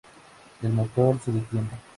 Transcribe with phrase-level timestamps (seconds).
[0.63, 1.69] El motor se detiene.